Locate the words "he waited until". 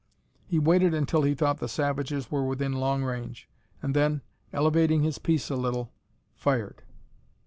0.47-1.21